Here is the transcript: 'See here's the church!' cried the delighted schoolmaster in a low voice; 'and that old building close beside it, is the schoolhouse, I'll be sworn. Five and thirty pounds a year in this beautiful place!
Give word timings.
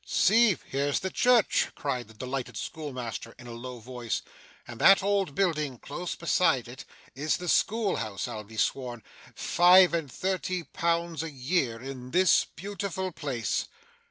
'See 0.03 0.57
here's 0.71 1.01
the 1.01 1.11
church!' 1.11 1.67
cried 1.75 2.07
the 2.07 2.13
delighted 2.15 2.57
schoolmaster 2.57 3.35
in 3.37 3.45
a 3.45 3.51
low 3.51 3.77
voice; 3.77 4.23
'and 4.67 4.81
that 4.81 5.03
old 5.03 5.35
building 5.35 5.77
close 5.77 6.15
beside 6.15 6.67
it, 6.67 6.85
is 7.13 7.37
the 7.37 7.47
schoolhouse, 7.47 8.27
I'll 8.27 8.43
be 8.43 8.57
sworn. 8.57 9.03
Five 9.35 9.93
and 9.93 10.11
thirty 10.11 10.63
pounds 10.63 11.21
a 11.21 11.29
year 11.29 11.79
in 11.79 12.09
this 12.09 12.45
beautiful 12.45 13.11
place! 13.11 13.67